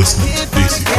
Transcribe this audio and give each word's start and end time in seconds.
listening 0.00 0.34
to 0.34 0.46
Daisy 0.54 0.89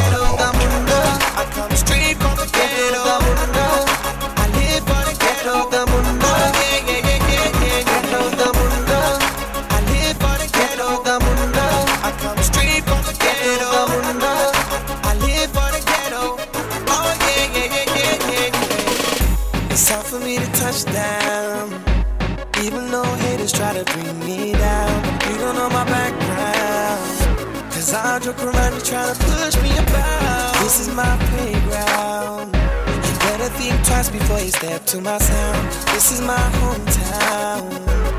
before 34.10 34.40
you 34.40 34.50
step 34.50 34.86
to 34.86 35.02
my 35.02 35.18
sound. 35.20 35.68
This 35.94 36.12
is 36.12 36.22
my 36.22 36.38
hometown, 36.58 37.70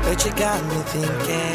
but 0.03 0.23
you 0.23 0.31
got 0.39 0.63
me 0.69 0.79
thinking. 0.93 1.53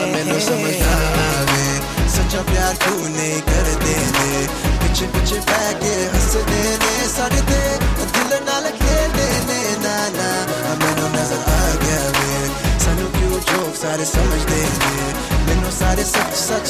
Such 2.08 2.34
a 2.34 2.42
bad 2.44 2.78
cool 2.80 3.06
nigga, 3.08 3.58
the 3.68 3.74
day, 3.84 4.04
the 4.18 4.48
pitch 4.80 5.00
it, 5.02 5.12
pitch 5.12 5.32
it 5.32 5.46
back, 5.46 5.76
yeah, 5.80 6.10
hustle, 6.12 6.42
the 6.44 6.60
day, 6.82 7.06
sorry, 7.08 7.30
the 7.30 7.42
day, 7.46 7.72
until 8.00 8.28
an 8.36 8.48
alligator, 8.48 9.08
the 9.16 9.28
day, 9.48 9.68
na, 9.84 9.94
na, 10.18 10.28
I 10.66 10.76
mean, 10.76 10.98
I'm 11.04 11.14
as 11.14 11.30
a 11.32 11.38
hug, 11.38 11.80
yeah, 11.88 12.08
man. 12.18 12.48
Son 12.80 12.98
of 12.98 13.12
you, 13.22 13.30
jokes, 13.48 13.84
I 13.84 13.96
did 13.96 14.08
so 14.08 14.20
much, 14.24 14.44
the 14.44 14.56
day, 14.56 14.66
man. 14.82 15.62
No, 15.62 15.70
sorry, 15.70 16.02
such, 16.02 16.68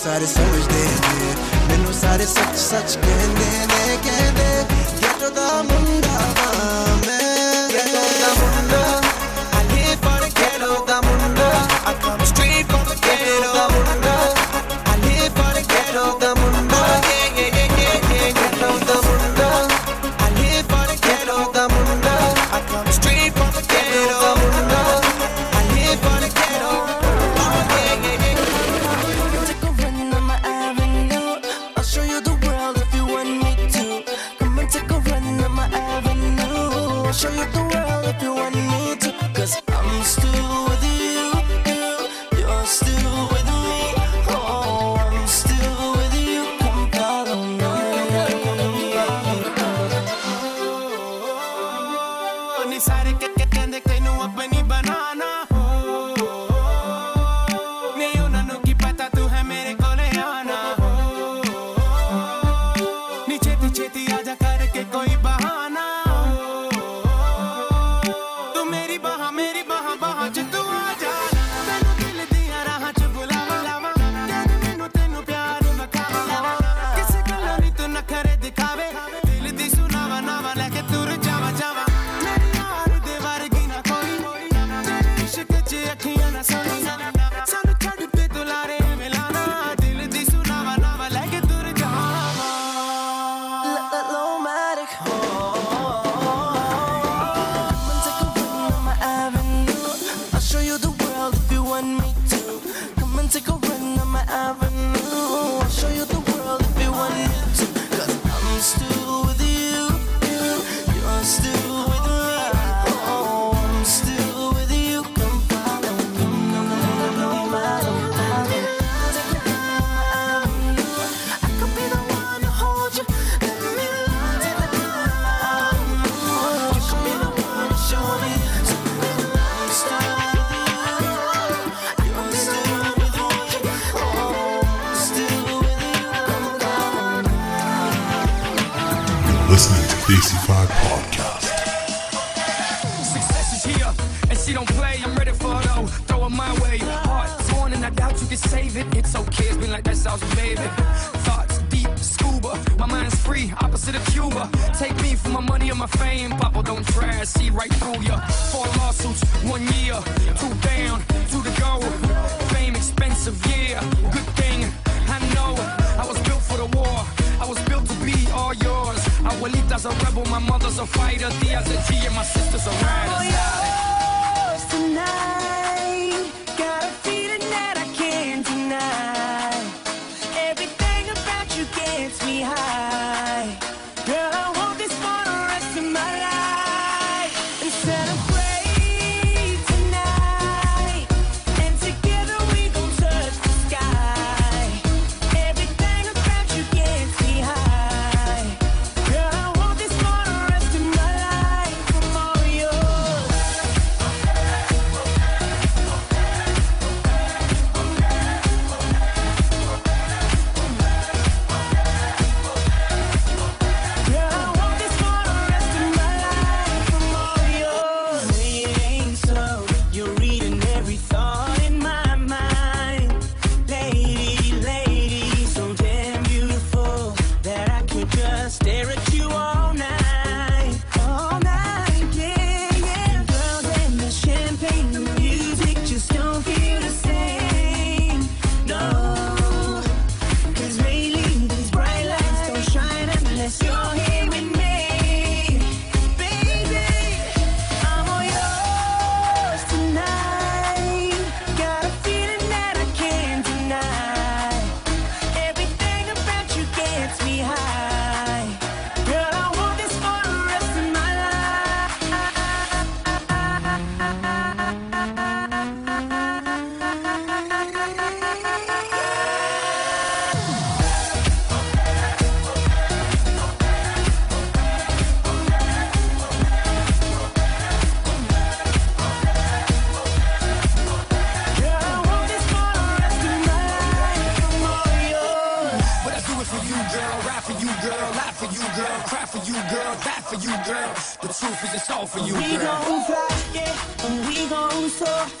सारे 0.00 0.26
समझदे 0.26 0.82
ने 1.00 1.32
मैनू 1.68 1.92
सारे 1.92 2.26
सच 2.26 2.54
सच 2.60 2.94
कहंदे 3.04 3.50
ने 3.70 3.96
कहंदे 4.06 4.48
गेटो 5.00 5.18
तो 5.20 5.28
दा 5.36 5.48
मुंडा 5.70 6.09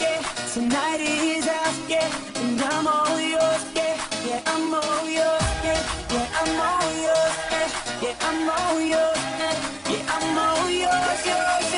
yeah. 0.00 0.22
Tonight 0.54 1.00
is 1.00 1.46
out, 1.46 1.74
night. 1.88 2.10
I'm 2.62 2.86
all 2.86 3.20
yours, 3.20 3.64
yeah. 3.74 3.96
Yeah, 4.26 4.42
I'm 4.46 4.72
all 4.74 5.08
yours, 5.08 5.48
yeah. 5.64 5.82
Yeah, 6.10 6.40
I'm 6.40 6.60
all 6.60 6.92
yours, 7.04 7.36
yeah. 7.52 8.02
Yeah, 8.02 8.16
I'm 8.28 8.48
all 8.48 8.80
yours, 8.80 9.18
yeah. 9.38 9.90
Yeah, 9.90 10.14
I'm 10.14 10.38
all 10.38 10.70
yours. 10.70 11.69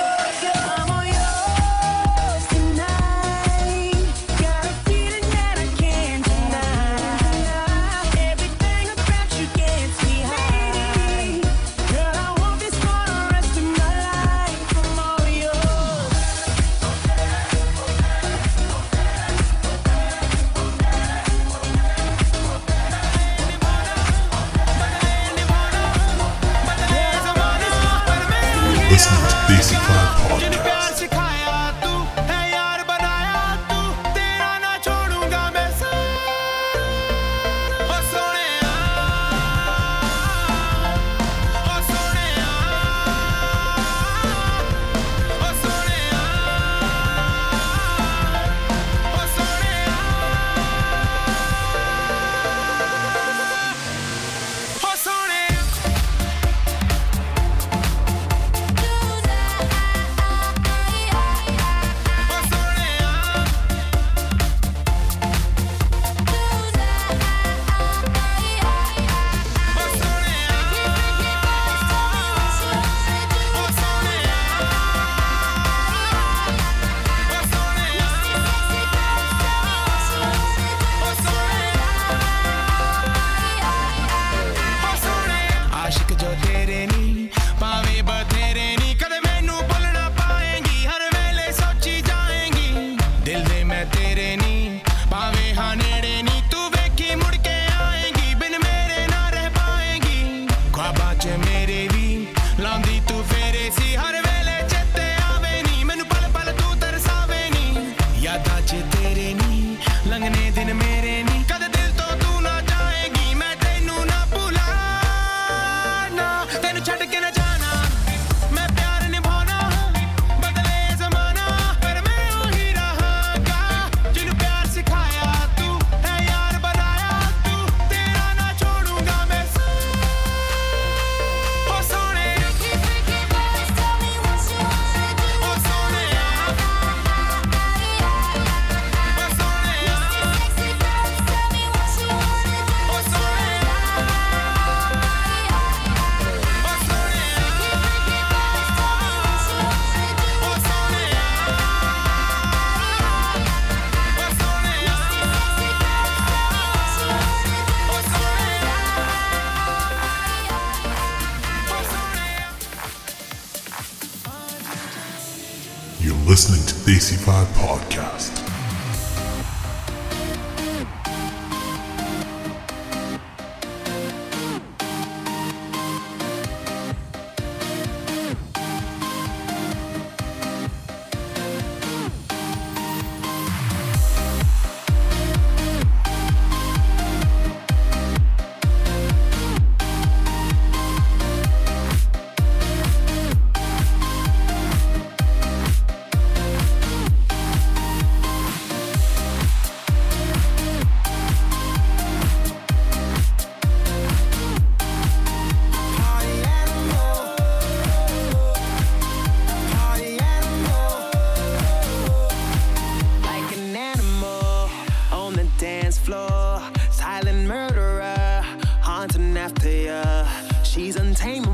listening 166.32 166.64
to 166.64 166.74
the 166.86 166.92
AC5 166.92 167.44
Podcast. 167.52 168.41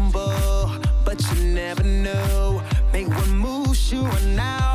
vulnerable, 0.06 0.70
but 1.04 1.20
you 1.32 1.44
never 1.44 1.82
know. 1.82 2.62
Make 2.92 3.08
one 3.08 3.36
move, 3.36 3.76
you 3.90 4.02
run 4.02 4.38
out. 4.38 4.67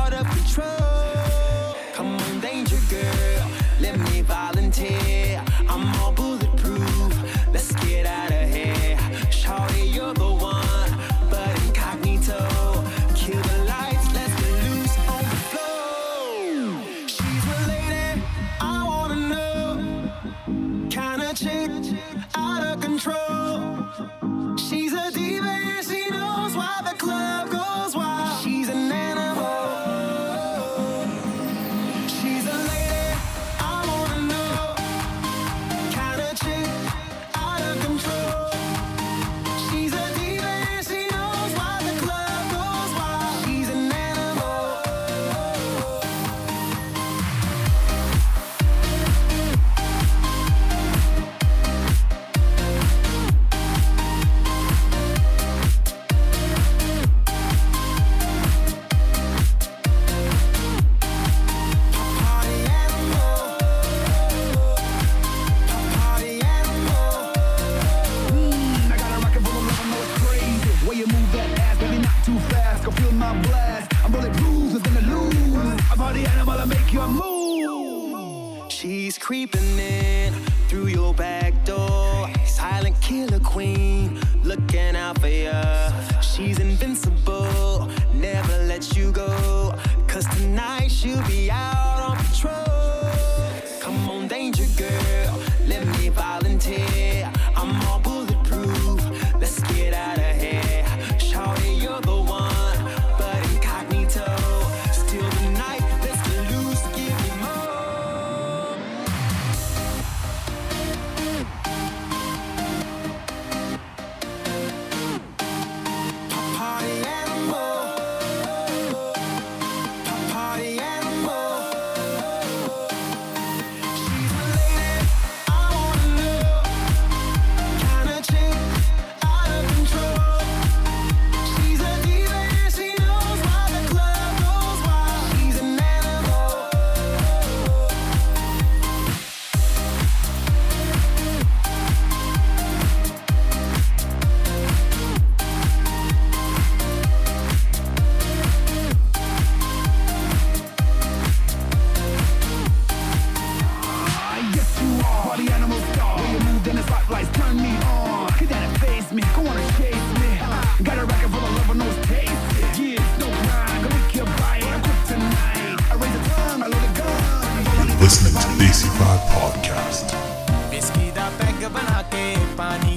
Stefani. 172.54 172.93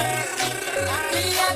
Arriba, 0.00 1.46